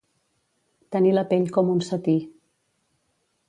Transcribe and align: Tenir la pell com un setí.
Tenir 0.95 1.11
la 1.17 1.25
pell 1.33 1.47
com 1.59 1.71
un 1.77 1.85
setí. 1.91 2.17